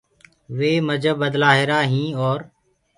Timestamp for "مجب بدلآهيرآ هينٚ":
0.87-2.17